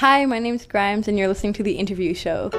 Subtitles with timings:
[0.00, 2.50] Hi, my name's Grimes, and you're listening to The Interview Show.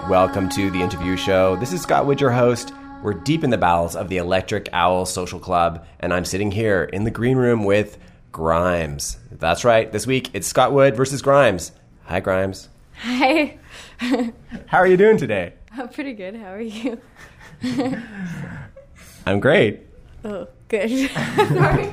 [0.00, 1.56] Right, welcome to the interview show.
[1.56, 2.72] This is Scott Wood, your host.
[3.02, 6.84] We're deep in the bowels of the Electric Owl Social Club, and I'm sitting here
[6.84, 7.98] in the green room with
[8.32, 9.18] Grimes.
[9.32, 11.72] That's right, this week it's Scott Wood versus Grimes.
[12.04, 12.68] Hi, Grimes.
[13.00, 13.58] Hi.
[14.66, 15.54] How are you doing today?
[15.72, 16.36] I'm pretty good.
[16.36, 17.00] How are you?
[19.26, 19.80] I'm great.
[20.24, 21.10] Oh, good.
[21.10, 21.92] Sorry.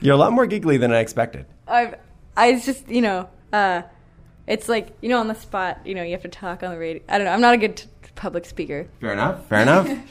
[0.00, 1.46] You're a lot more giggly than I expected.
[1.66, 1.94] I've,
[2.36, 3.82] I just, you know, uh,
[4.46, 6.78] it's like, you know, on the spot, you know, you have to talk on the
[6.78, 7.02] radio.
[7.08, 7.32] I don't know.
[7.32, 8.88] I'm not a good t- public speaker.
[9.00, 9.46] Fair enough.
[9.48, 9.88] Fair enough.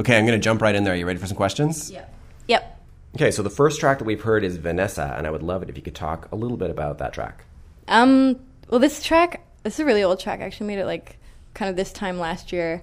[0.00, 0.94] Okay, I'm going to jump right in there.
[0.94, 1.90] Are you ready for some questions?
[1.90, 2.14] Yep.
[2.46, 2.80] Yep.
[3.16, 5.68] Okay, so the first track that we've heard is Vanessa, and I would love it
[5.68, 7.44] if you could talk a little bit about that track.
[7.88, 8.38] Um,
[8.68, 10.40] well, this track, this is a really old track.
[10.40, 11.18] I actually made it like
[11.54, 12.82] kind of this time last year.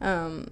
[0.00, 0.48] Um,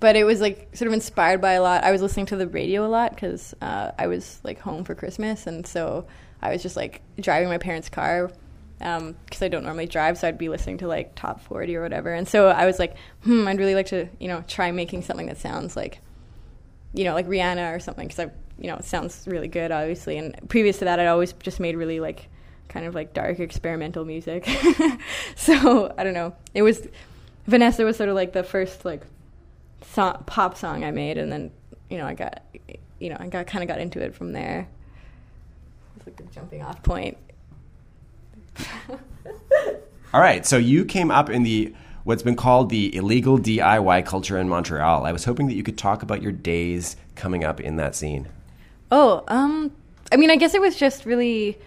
[0.00, 1.84] but it was like sort of inspired by a lot.
[1.84, 4.94] I was listening to the radio a lot because uh, I was like home for
[4.94, 6.06] Christmas, and so
[6.40, 8.30] I was just like driving my parents' car
[8.78, 11.82] because um, I don't normally drive, so I'd be listening to like top 40 or
[11.82, 12.14] whatever.
[12.14, 15.26] And so I was like, hmm, I'd really like to, you know, try making something
[15.26, 16.00] that sounds like,
[16.94, 20.16] you know, like Rihanna or something because I, you know, it sounds really good, obviously.
[20.16, 22.28] And previous to that, I'd always just made really like
[22.68, 24.48] kind of like dark experimental music.
[25.36, 26.34] so I don't know.
[26.54, 26.86] It was
[27.46, 29.02] Vanessa was sort of like the first like
[29.80, 31.50] pop song I made, and then
[31.88, 32.42] you know I got,
[32.98, 34.68] you know, I got kind of got into it from there.
[35.96, 37.16] It's like a jumping off point.
[40.14, 41.74] All right, so you came up in the
[42.04, 45.04] what's been called the illegal DIY culture in Montreal.
[45.04, 48.28] I was hoping that you could talk about your days coming up in that scene.
[48.90, 49.70] Oh, um,
[50.10, 51.58] I mean, I guess it was just really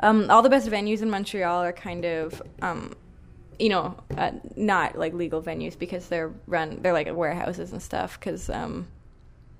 [0.00, 2.94] um, all the best venues in Montreal are kind of, um,
[3.58, 8.18] you know, uh, not like legal venues because they're run, they're like warehouses and stuff.
[8.18, 8.88] Because, um,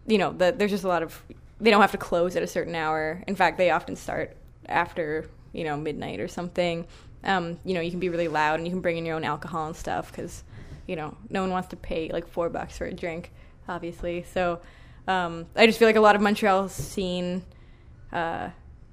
[0.06, 1.22] you know, the, there's just a lot of,
[1.60, 3.22] they don't have to close at a certain hour.
[3.28, 6.86] In fact, they often start after, you know, midnight or something.
[7.24, 9.24] Um, you know, you can be really loud and you can bring in your own
[9.24, 10.42] alcohol and stuff because,
[10.86, 13.32] you know, no one wants to pay like four bucks for a drink,
[13.68, 14.24] obviously.
[14.32, 14.60] So
[15.06, 17.44] um, I just feel like a lot of Montreal scene.
[18.12, 18.50] Uh,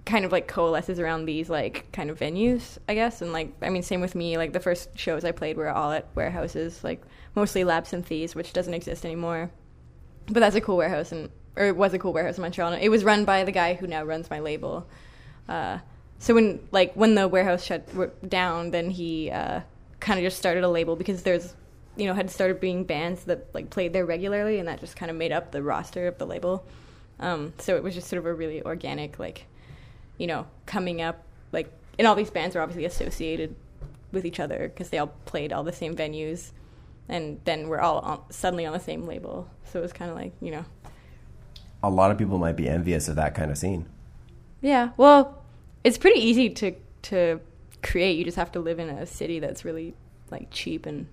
[0.08, 3.22] kind of like coalesces around these like kind of venues, I guess.
[3.22, 4.38] And like, I mean, same with me.
[4.38, 7.04] Like the first shows I played were all at warehouses, like
[7.36, 9.52] mostly Lab Synthèse, which doesn't exist anymore.
[10.28, 12.74] But that's a cool warehouse, and or it was a cool warehouse in Montreal.
[12.74, 14.88] It was run by the guy who now runs my label.
[15.48, 15.80] Uh,
[16.20, 19.62] so when like when the warehouse shut down, then he uh,
[20.00, 21.54] kind of just started a label because there's
[21.96, 25.10] you know had started being bands that like played there regularly, and that just kind
[25.10, 26.66] of made up the roster of the label.
[27.20, 29.46] Um, so it was just sort of a really organic like
[30.18, 33.56] you know, coming up like and all these bands are obviously associated
[34.12, 36.52] with each other because they all played all the same venues
[37.10, 39.50] and then we're all on, suddenly on the same label.
[39.66, 40.66] So it was kind of like, you know.
[41.84, 43.88] A lot of people might be envious of that kind of scene.
[44.62, 44.90] Yeah.
[44.98, 45.44] Well,
[45.84, 47.40] it's pretty easy to to
[47.84, 48.18] create.
[48.18, 49.94] You just have to live in a city that's really
[50.32, 51.08] like cheap and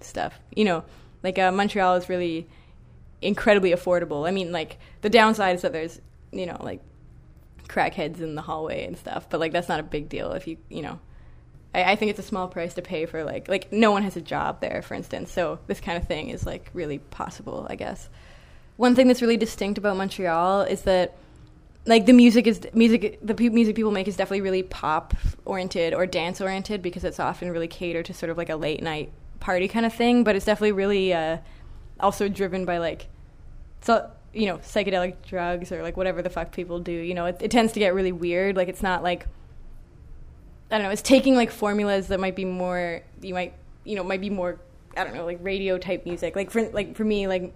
[0.00, 0.40] stuff.
[0.54, 0.84] You know,
[1.22, 2.48] like uh, Montreal is really
[3.22, 4.26] incredibly affordable.
[4.28, 6.00] I mean, like the downside is that there's,
[6.32, 6.80] you know, like
[7.68, 9.28] crackheads in the hallway and stuff.
[9.28, 10.98] But like that's not a big deal if you you know.
[11.74, 14.16] I, I think it's a small price to pay for like like no one has
[14.16, 15.30] a job there, for instance.
[15.32, 18.08] So this kind of thing is like really possible, I guess.
[18.76, 21.16] One thing that's really distinct about Montreal is that
[21.86, 25.14] like the music is music the music people make is definitely really pop
[25.44, 28.82] oriented or dance oriented because it's often really catered to sort of like a late
[28.82, 31.38] night party kind of thing but it's definitely really uh,
[32.00, 33.06] also driven by like
[33.80, 37.26] so you know psychedelic drugs or like whatever the fuck people do you know?
[37.26, 38.56] It, it tends to get really weird.
[38.56, 39.26] Like it's not like
[40.70, 44.02] i don't know it's taking like formulas that might be more you might you know
[44.02, 44.58] might be more
[44.96, 46.36] i don't know like radio type music.
[46.36, 47.54] Like for like for me like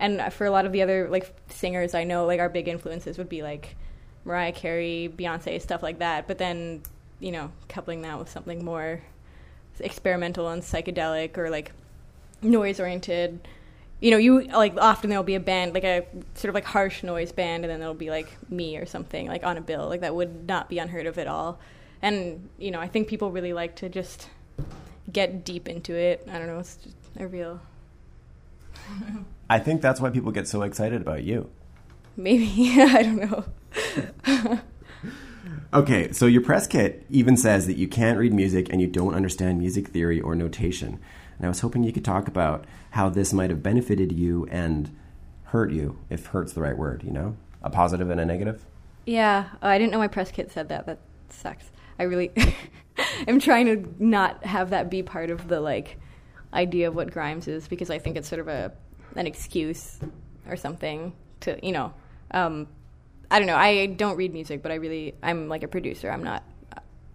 [0.00, 3.16] and for a lot of the other like singers i know like our big influences
[3.16, 3.76] would be like
[4.24, 6.82] mariah carey beyonce stuff like that but then
[7.20, 9.00] you know coupling that with something more
[9.78, 11.72] experimental and psychedelic or like
[12.42, 13.40] noise oriented
[14.00, 17.02] you know, you like often there'll be a band, like a sort of like harsh
[17.02, 20.00] noise band, and then there'll be like me or something like on a bill, like
[20.00, 21.58] that would not be unheard of at all.
[22.00, 24.28] And you know, I think people really like to just
[25.12, 26.26] get deep into it.
[26.30, 27.60] I don't know, it's just a real.
[29.50, 31.50] I think that's why people get so excited about you.
[32.16, 32.46] Maybe
[32.80, 34.60] I don't know.
[35.74, 39.12] okay, so your press kit even says that you can't read music and you don't
[39.12, 41.00] understand music theory or notation.
[41.36, 44.96] And I was hoping you could talk about how this might have benefited you and
[45.46, 47.36] hurt you, if hurt's the right word, you know?
[47.60, 48.64] A positive and a negative?
[49.04, 50.86] Yeah, oh, I didn't know my press kit said that.
[50.86, 51.72] That sucks.
[51.98, 52.30] I really
[53.26, 55.98] am trying to not have that be part of the like
[56.54, 58.72] idea of what Grimes is because I think it's sort of a
[59.16, 59.98] an excuse
[60.48, 61.92] or something to, you know,
[62.32, 62.68] um,
[63.30, 63.56] I don't know.
[63.56, 66.10] I don't read music, but I really I'm like a producer.
[66.10, 66.42] I'm not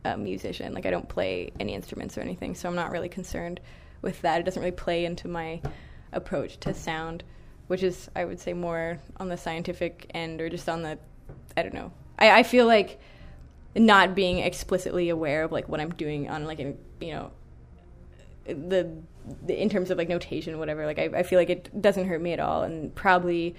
[0.06, 0.74] a musician.
[0.74, 3.60] Like I don't play any instruments or anything, so I'm not really concerned
[4.02, 4.40] with that.
[4.40, 5.62] It doesn't really play into my
[6.14, 7.24] approach to sound,
[7.68, 10.98] which is I would say more on the scientific end or just on the
[11.58, 11.92] I don't know.
[12.18, 13.00] I, I feel like
[13.76, 17.32] not being explicitly aware of like what I'm doing on like a, you know
[18.46, 18.92] the, the
[19.48, 22.34] in terms of like notation whatever like I, I feel like it doesn't hurt me
[22.34, 23.56] at all and probably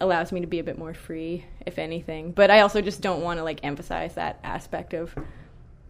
[0.00, 2.32] allows me to be a bit more free if anything.
[2.32, 5.14] But I also just don't want to like emphasize that aspect of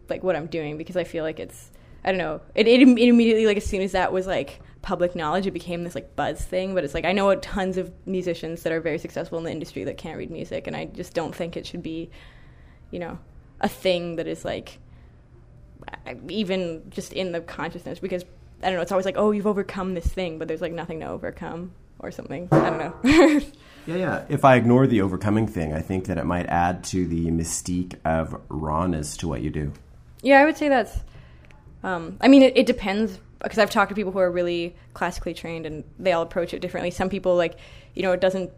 [0.09, 1.71] like what I'm doing because I feel like it's
[2.03, 5.15] I don't know it, it, it immediately like as soon as that was like public
[5.15, 6.73] knowledge it became this like buzz thing.
[6.73, 9.83] But it's like I know tons of musicians that are very successful in the industry
[9.83, 12.09] that can't read music and I just don't think it should be
[12.91, 13.19] you know
[13.61, 14.79] a thing that is like
[16.27, 18.23] even just in the consciousness because
[18.61, 18.81] I don't know.
[18.81, 22.11] It's always like, oh, you've overcome this thing, but there's like nothing to overcome or
[22.11, 22.47] something.
[22.51, 22.95] I don't know.
[23.85, 24.25] yeah, yeah.
[24.29, 27.95] If I ignore the overcoming thing, I think that it might add to the mystique
[28.05, 29.73] of rawness to what you do.
[30.21, 30.97] Yeah, I would say that's.
[31.83, 35.33] Um, I mean, it, it depends because I've talked to people who are really classically
[35.33, 36.91] trained and they all approach it differently.
[36.91, 37.57] Some people like,
[37.95, 38.51] you know, it doesn't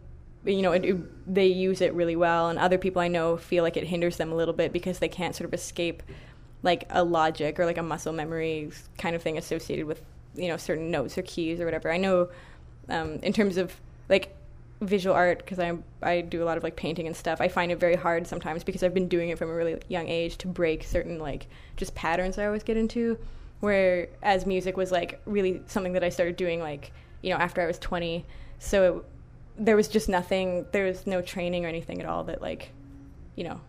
[0.44, 3.62] you know, it, it, they use it really well, and other people I know feel
[3.62, 6.02] like it hinders them a little bit because they can't sort of escape
[6.62, 10.02] like a logic or like a muscle memory kind of thing associated with
[10.34, 11.90] you know certain notes or keys or whatever.
[11.90, 12.28] I know
[12.88, 13.74] um, in terms of
[14.08, 14.34] like
[14.80, 17.40] visual art because I I do a lot of like painting and stuff.
[17.40, 20.08] I find it very hard sometimes because I've been doing it from a really young
[20.08, 23.18] age to break certain like just patterns I always get into.
[23.60, 26.92] Whereas music was like really something that I started doing like
[27.22, 28.24] you know after I was 20.
[28.58, 29.04] So it,
[29.64, 30.66] there was just nothing.
[30.72, 32.70] There was no training or anything at all that like
[33.36, 33.60] you know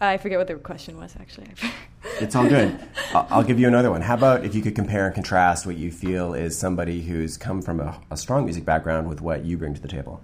[0.00, 1.48] I forget what the question was actually.
[2.20, 2.78] it's all good.
[3.12, 4.00] I'll give you another one.
[4.00, 7.62] How about if you could compare and contrast what you feel is somebody who's come
[7.62, 10.20] from a, a strong music background with what you bring to the table?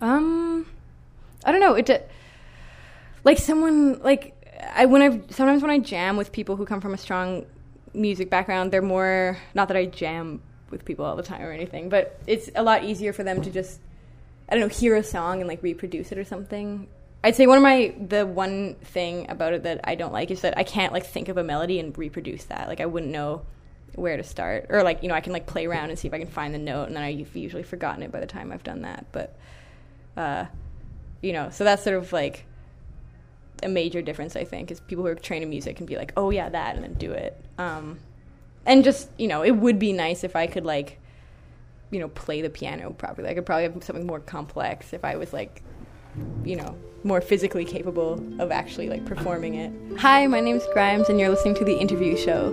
[0.00, 0.66] Um,
[1.44, 1.74] I don't know.
[1.74, 2.10] It
[3.24, 4.34] like someone like
[4.74, 7.44] I when I sometimes when I jam with people who come from a strong
[7.92, 11.88] music background, they're more not that I jam with people all the time or anything,
[11.88, 13.80] but it's a lot easier for them to just
[14.48, 16.88] I don't know hear a song and like reproduce it or something
[17.28, 20.40] I'd say one of my the one thing about it that I don't like is
[20.40, 22.68] that I can't like think of a melody and reproduce that.
[22.68, 23.42] Like I wouldn't know
[23.96, 26.14] where to start, or like you know I can like play around and see if
[26.14, 28.62] I can find the note, and then I've usually forgotten it by the time I've
[28.62, 29.04] done that.
[29.12, 29.36] But
[30.16, 30.46] uh,
[31.20, 32.46] you know, so that's sort of like
[33.62, 36.14] a major difference I think is people who are trained in music can be like,
[36.16, 37.38] oh yeah, that, and then do it.
[37.58, 37.98] Um,
[38.64, 40.98] and just you know, it would be nice if I could like
[41.90, 43.28] you know play the piano properly.
[43.28, 45.62] I could probably have something more complex if I was like
[46.44, 49.72] you know more physically capable of actually like performing it.
[49.98, 52.50] Hi, my name's Grimes and you're listening to the interview show.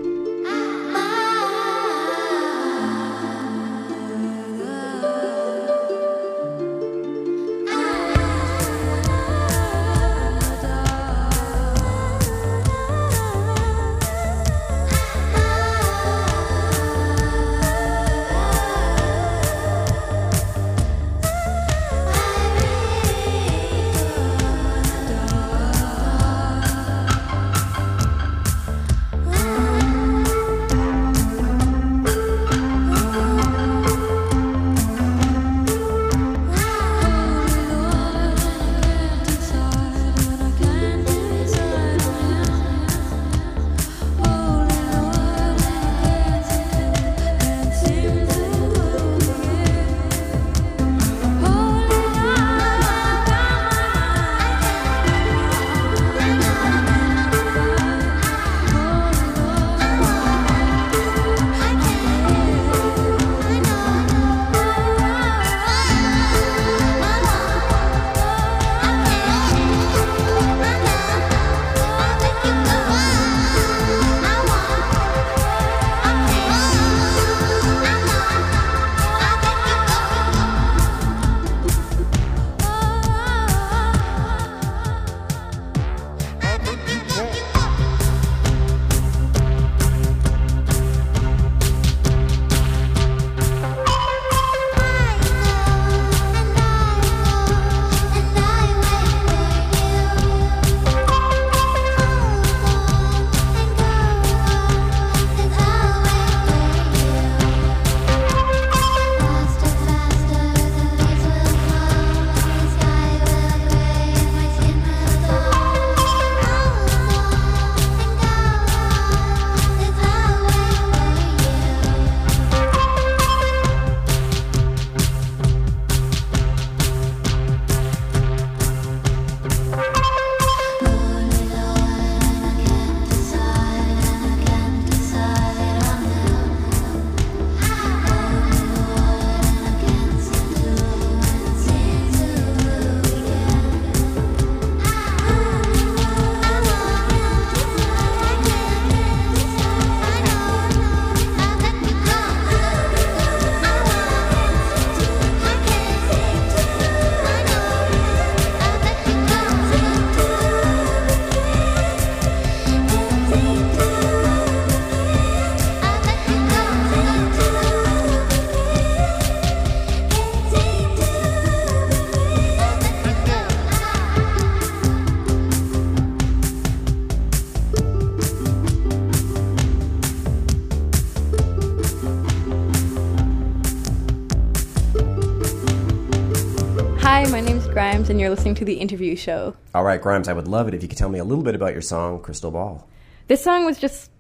[187.26, 189.56] Grimes, and you're listening to the interview show.
[189.74, 191.56] All right, Grimes, I would love it if you could tell me a little bit
[191.56, 192.88] about your song Crystal Ball.
[193.28, 194.12] This song was just,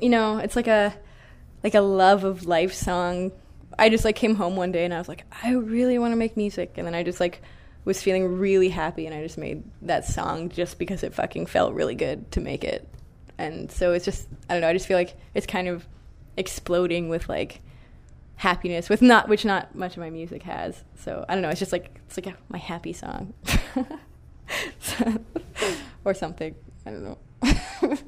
[0.00, 0.94] you know, it's like a
[1.64, 3.32] like a love of life song.
[3.76, 6.16] I just like came home one day and I was like, I really want to
[6.16, 7.42] make music, and then I just like
[7.84, 11.74] was feeling really happy, and I just made that song just because it fucking felt
[11.74, 12.88] really good to make it.
[13.36, 15.86] And so it's just, I don't know, I just feel like it's kind of
[16.36, 17.60] exploding with like
[18.36, 20.84] happiness with not which not much of my music has.
[20.96, 23.34] So i don't know it's just like it's like a, my happy song.
[26.04, 26.54] Or something
[26.86, 27.18] i don't know.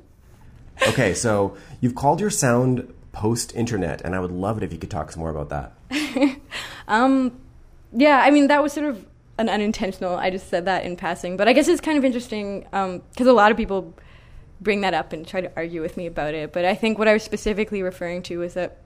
[0.88, 4.78] Okay so you've called your sound post internet and i would love it if you
[4.78, 5.73] could talk some more about that.
[6.88, 7.40] Um
[7.92, 9.04] yeah i mean that was sort of
[9.38, 12.61] an unintentional i just said that in passing but i guess it's kind of interesting
[12.61, 13.95] because um, a lot of people
[14.61, 17.06] bring that up and try to argue with me about it but i think what
[17.09, 18.78] i was specifically referring to was that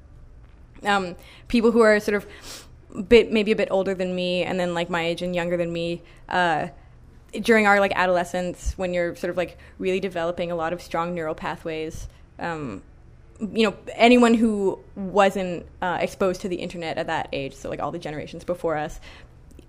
[0.85, 1.16] um,
[1.49, 2.27] people who are sort of
[3.09, 5.73] bit maybe a bit older than me and then like my age and younger than
[5.73, 6.69] me uh,
[7.43, 11.14] during our like adolescence when you're sort of like really developing a lot of strong
[11.14, 12.09] neural pathways
[12.40, 12.83] um,
[13.53, 17.81] you know anyone who wasn't uh, exposed to the internet at that age so like
[17.81, 18.99] all the generations before us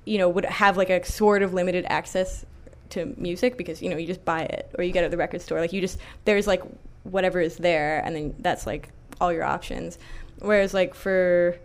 [0.06, 2.46] you know would have like a sort of limited access
[2.92, 5.18] to music because you know you just buy it or you get it at the
[5.18, 5.60] record store.
[5.60, 6.62] Like you just there's like
[7.04, 9.98] whatever is there and then that's like all your options
[10.42, 11.58] Whereas like for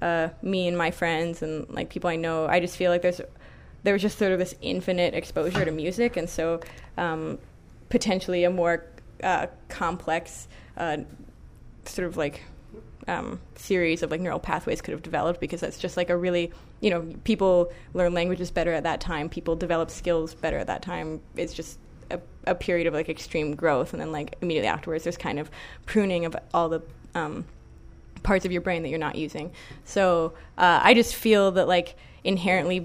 [0.00, 3.20] uh, me and my friends and like people I know, I just feel like there's
[3.84, 6.60] there was just sort of this infinite exposure to music, and so
[6.96, 7.38] um,
[7.88, 8.84] potentially a more
[9.22, 10.98] uh, complex uh,
[11.84, 12.42] sort of like
[13.08, 16.52] um, series of like neural pathways could have developed because that's just like a really
[16.80, 20.82] you know people learn languages better at that time people develop skills better at that
[20.82, 21.20] time.
[21.36, 21.78] It's just
[22.10, 25.50] a, a period of like extreme growth and then like immediately afterwards there's kind of
[25.86, 26.82] pruning of all the
[27.14, 27.44] um,
[28.22, 29.52] parts of your brain that you're not using.
[29.84, 32.76] So uh, I just feel that like inherently,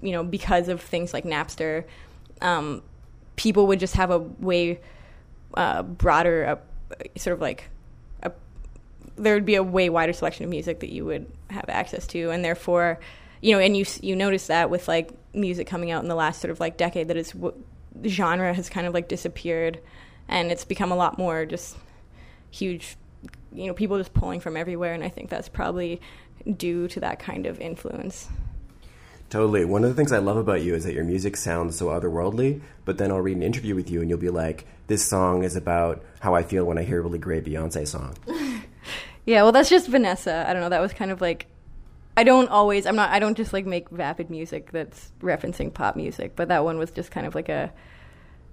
[0.00, 1.84] you know, because of things like Napster,
[2.40, 2.82] um,
[3.36, 4.80] people would just have a way
[5.54, 7.68] uh, broader, uh, sort of like
[8.22, 8.32] a,
[9.16, 12.30] there would be a way wider selection of music that you would have access to,
[12.30, 12.98] and therefore,
[13.40, 16.40] you know, and you you notice that with like music coming out in the last
[16.40, 17.54] sort of like decade that is w-
[18.06, 19.78] genre has kind of like disappeared,
[20.28, 21.76] and it's become a lot more just
[22.50, 22.96] huge
[23.56, 26.00] you know people just pulling from everywhere, and I think that's probably
[26.56, 28.28] due to that kind of influence.
[29.28, 29.64] Totally.
[29.64, 32.60] One of the things I love about you is that your music sounds so otherworldly,
[32.84, 35.56] but then I'll read an interview with you and you'll be like, this song is
[35.56, 38.16] about how I feel when I hear a really great Beyonce song.
[39.26, 40.44] yeah, well, that's just Vanessa.
[40.48, 40.68] I don't know.
[40.68, 41.46] That was kind of like,
[42.16, 45.96] I don't always, I'm not, I don't just like make vapid music that's referencing pop
[45.96, 47.72] music, but that one was just kind of like a,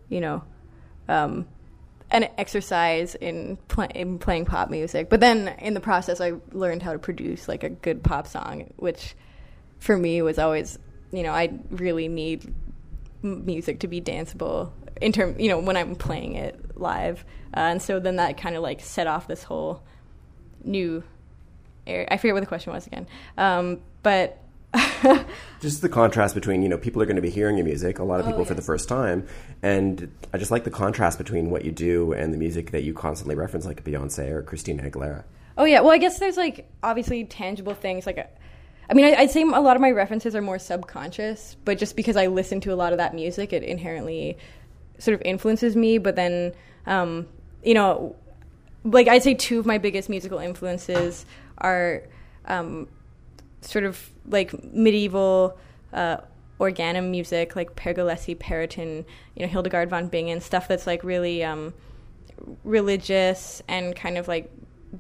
[0.10, 0.44] you know,
[1.08, 1.46] um,
[2.14, 5.10] an exercise in, pl- in playing pop music.
[5.10, 8.72] But then in the process, I learned how to produce like a good pop song,
[8.78, 9.16] which
[9.80, 10.80] for me was always,
[11.12, 12.54] you know, I really need
[13.24, 14.72] music to be danceable
[15.02, 17.26] in term, you know, when I'm playing it live.
[17.56, 19.82] Uh, and so then that kind of like set off this whole
[20.64, 21.04] new
[21.88, 22.08] area.
[22.12, 23.08] I forget what the question was again.
[23.38, 24.43] Um, but
[25.60, 28.04] just the contrast between you know people are going to be hearing your music a
[28.04, 28.48] lot of people oh, yes.
[28.48, 29.26] for the first time
[29.62, 32.94] and i just like the contrast between what you do and the music that you
[32.94, 35.24] constantly reference like beyonce or christina aguilera
[35.58, 38.18] oh yeah well i guess there's like obviously tangible things like
[38.90, 41.96] i mean I, i'd say a lot of my references are more subconscious but just
[41.96, 44.38] because i listen to a lot of that music it inherently
[44.98, 46.54] sort of influences me but then
[46.88, 47.28] um,
[47.64, 48.16] you know
[48.84, 51.26] like i'd say two of my biggest musical influences
[51.60, 52.04] are
[52.46, 52.88] um,
[53.64, 55.58] sort of like medieval
[55.94, 56.18] uh,
[56.60, 61.74] organum music, like Pergolesi, Perotin, you know, Hildegard von Bingen, stuff that's like really um,
[62.64, 64.52] religious and kind of like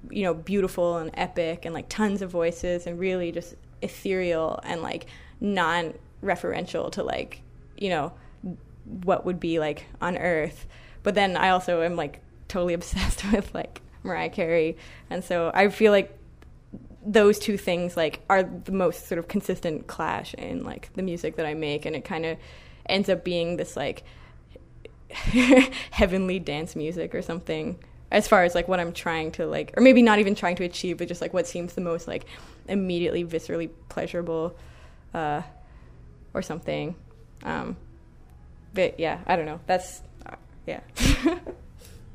[0.09, 4.81] you know beautiful and epic and like tons of voices and really just ethereal and
[4.81, 5.05] like
[5.39, 7.41] non-referential to like
[7.77, 8.11] you know
[9.03, 10.65] what would be like on earth.
[11.03, 14.77] But then i also am like totally obsessed with like mariah carey.
[15.09, 16.17] And so i feel like
[17.05, 21.35] those two things like are the most sort of consistent clash in like the music
[21.35, 22.37] that I make and it kind of
[22.85, 24.03] ends up being this like
[25.09, 27.77] heavenly dance music or something
[28.11, 30.63] as far as like what I'm trying to like or maybe not even trying to
[30.63, 32.25] achieve but just like what seems the most like
[32.67, 34.55] immediately viscerally pleasurable
[35.13, 35.41] uh,
[36.33, 36.95] or something.
[37.43, 37.75] Um,
[38.73, 39.59] but yeah I don't know.
[39.65, 40.35] That's uh,
[40.65, 40.79] yeah.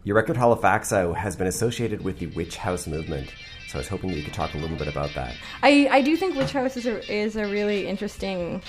[0.04, 3.34] Your record Halfaxa has been associated with the witch house movement
[3.68, 5.36] so I was hoping that you could talk a little bit about that.
[5.62, 8.62] I, I do think Witch House is a, is a really interesting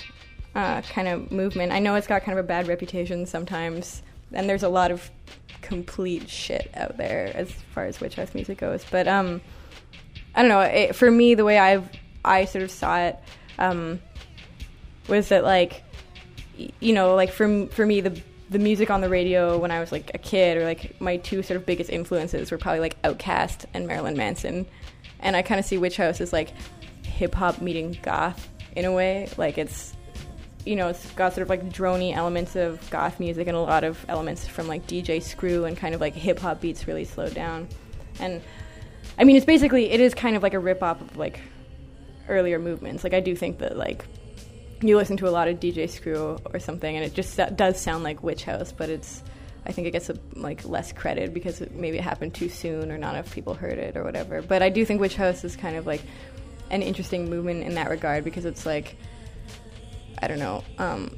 [0.54, 1.72] uh, kind of movement.
[1.72, 5.10] I know it's got kind of a bad reputation sometimes, and there's a lot of
[5.62, 8.84] complete shit out there as far as Witch House music goes.
[8.90, 9.40] But um,
[10.34, 10.60] I don't know.
[10.60, 11.82] It, for me, the way I
[12.24, 13.18] I sort of saw it
[13.58, 14.00] um,
[15.08, 15.82] was that like
[16.80, 19.92] you know, like for for me the the music on the radio when I was
[19.92, 23.64] like a kid, or like my two sort of biggest influences were probably like Outkast
[23.72, 24.66] and Marilyn Manson,
[25.20, 26.52] and I kind of see Witch House as like
[27.04, 29.28] hip hop meeting goth in a way.
[29.36, 29.94] Like it's
[30.64, 33.84] you know it's got sort of like drony elements of goth music and a lot
[33.84, 37.34] of elements from like DJ Screw and kind of like hip hop beats really slowed
[37.34, 37.68] down,
[38.18, 38.42] and
[39.18, 41.40] I mean it's basically it is kind of like a rip off of like
[42.28, 43.04] earlier movements.
[43.04, 44.04] Like I do think that like
[44.82, 48.02] you listen to a lot of DJ Screw or something, and it just does sound
[48.02, 49.22] like Witch House, but it's
[49.70, 52.90] I think it gets a, like less credit because it, maybe it happened too soon
[52.90, 54.42] or not enough people heard it or whatever.
[54.42, 56.02] But I do think Witch House is kind of like
[56.70, 58.96] an interesting movement in that regard because it's like
[60.20, 60.64] I don't know.
[60.78, 61.16] Um,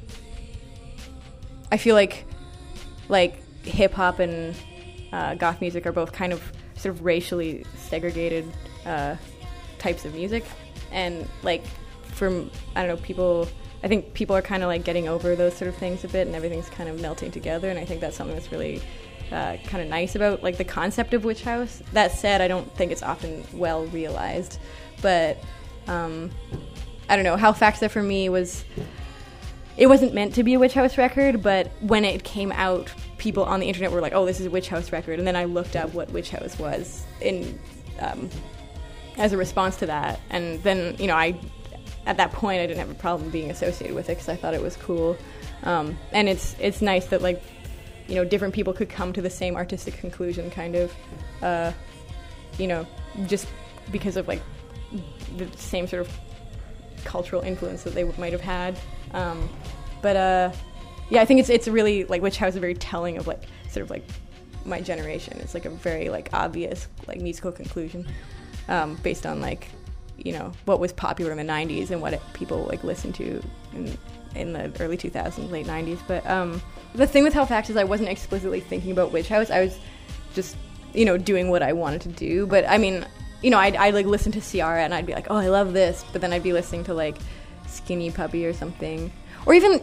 [1.71, 2.27] I feel like
[3.09, 4.55] like hip hop and
[5.11, 6.39] uh, goth music are both kind of
[6.75, 8.45] sort of racially segregated
[8.85, 9.15] uh,
[9.79, 10.45] types of music,
[10.91, 11.65] and like
[12.03, 13.47] from I don't know people.
[13.83, 16.25] I think people are kind of like getting over those sort of things a bit,
[16.25, 17.69] and everything's kind of melting together.
[17.69, 18.81] And I think that's something that's really
[19.31, 21.81] uh, kind of nice about like the concept of witch house.
[21.91, 24.59] That said, I don't think it's often well realized,
[25.01, 25.37] but
[25.87, 26.31] um,
[27.09, 27.35] I don't know.
[27.35, 28.63] How That for me was
[29.75, 33.43] it wasn't meant to be a witch house record, but when it came out, people
[33.43, 35.45] on the internet were like, "Oh, this is a witch house record," and then I
[35.45, 37.59] looked up what witch house was in
[37.99, 38.29] um,
[39.17, 41.39] as a response to that, and then you know I
[42.05, 44.53] at that point I didn't have a problem being associated with it because I thought
[44.53, 45.17] it was cool,
[45.63, 47.41] um, and it's it's nice that like
[48.07, 50.93] you know different people could come to the same artistic conclusion, kind of,
[51.41, 51.71] uh,
[52.57, 52.85] you know,
[53.27, 53.47] just
[53.91, 54.41] because of like
[55.37, 56.19] the same sort of
[57.03, 58.77] cultural influence that they might have had.
[59.13, 59.49] Um,
[60.01, 60.51] but uh,
[61.09, 63.83] yeah, I think it's it's really like Witch House is very telling of like sort
[63.83, 64.03] of like
[64.65, 65.37] my generation.
[65.39, 68.05] It's like a very like obvious like musical conclusion
[68.67, 69.69] um, based on like
[70.17, 73.41] you know what was popular in the '90s and what it, people like listened to
[73.73, 73.97] in,
[74.35, 75.99] in the early 2000s, late '90s.
[76.07, 76.61] But um,
[76.93, 79.49] the thing with Facts is I wasn't explicitly thinking about Witch House.
[79.49, 79.77] I was
[80.33, 80.55] just
[80.93, 82.45] you know doing what I wanted to do.
[82.45, 83.05] But I mean,
[83.41, 85.73] you know, I'd, I'd like listen to Ciara and I'd be like, oh, I love
[85.73, 86.05] this.
[86.11, 87.17] But then I'd be listening to like
[87.67, 89.11] Skinny Puppy or something,
[89.45, 89.81] or even.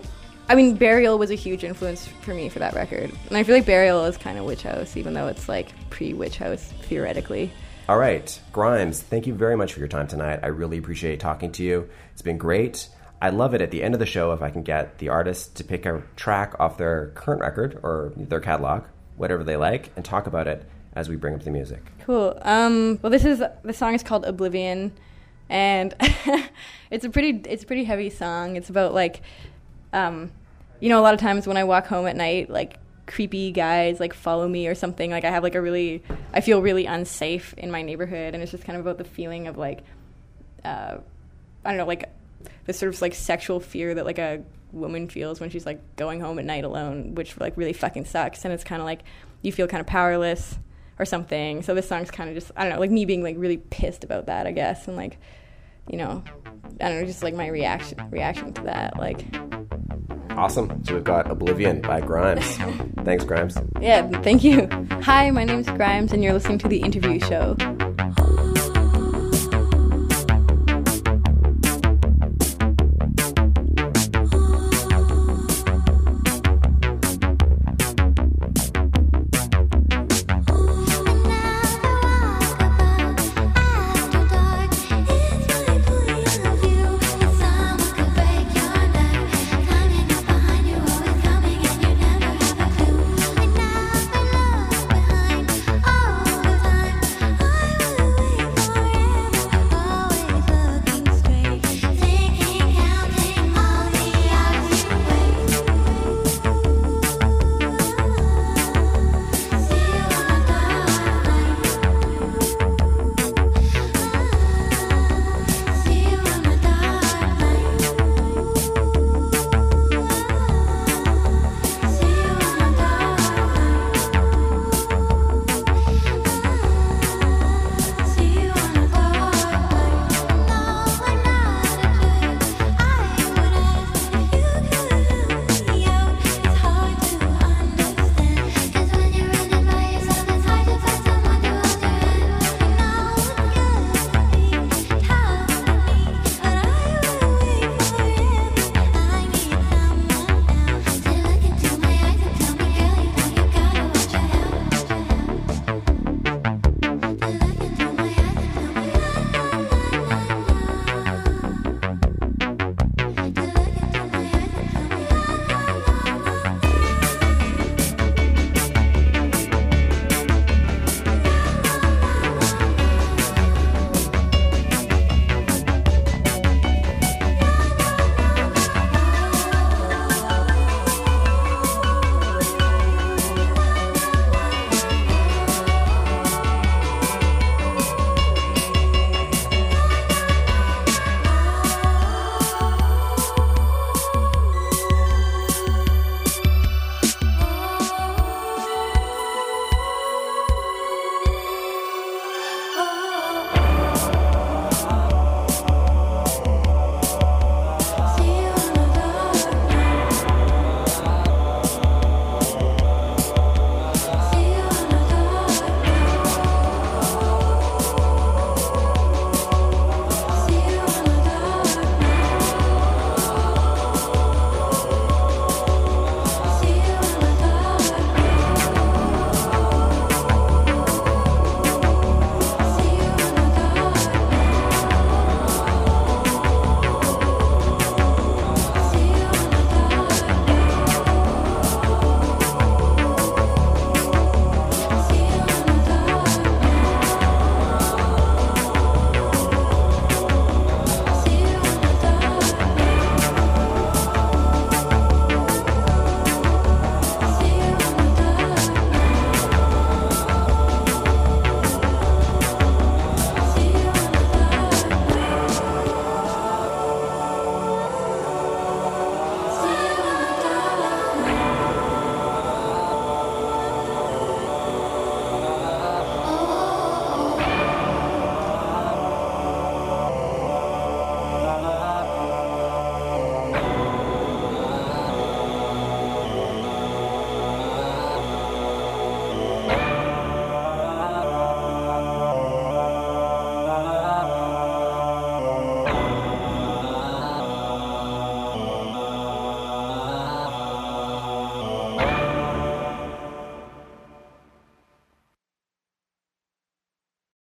[0.49, 3.55] I mean, Burial was a huge influence for me for that record, and I feel
[3.55, 7.53] like Burial is kind of Witch House, even though it's like pre-Witch House theoretically.
[7.91, 10.39] All right, Grimes, thank you very much for your time tonight.
[10.45, 11.91] I really appreciate talking to you.
[12.13, 12.89] It's been great.
[13.21, 15.57] I love it at the end of the show if I can get the artist
[15.57, 18.85] to pick a track off their current record or their catalog,
[19.17, 21.83] whatever they like, and talk about it as we bring up the music.
[22.05, 22.39] Cool.
[22.43, 24.93] Um, well, this is the song is called Oblivion,
[25.49, 25.93] and
[26.93, 28.55] it's a pretty it's a pretty heavy song.
[28.55, 29.23] It's about like,
[29.93, 30.31] um,
[30.79, 34.01] you know, a lot of times when I walk home at night, like creepy guys
[34.01, 35.11] like follow me or something.
[35.11, 38.53] Like I have like a really I feel really unsafe in my neighborhood, and it's
[38.53, 39.83] just kind of about the feeling of like,
[40.65, 40.99] uh,
[41.65, 42.09] I don't know, like
[42.67, 46.21] the sort of like sexual fear that like a woman feels when she's like going
[46.21, 48.45] home at night alone, which like really fucking sucks.
[48.45, 49.01] And it's kind of like
[49.43, 50.59] you feel kind of powerless
[50.99, 51.63] or something.
[51.63, 54.05] So this song's kind of just I don't know, like me being like really pissed
[54.05, 55.19] about that, I guess, and like
[55.89, 56.23] you know,
[56.81, 59.25] I don't know, just like my reaction reaction to that, like.
[60.37, 60.85] Awesome.
[60.85, 62.45] So we've got Oblivion by Grimes.
[63.05, 63.57] Thanks, Grimes.
[63.81, 64.69] Yeah, thank you.
[65.03, 67.57] Hi, my name's Grimes, and you're listening to The Interview Show.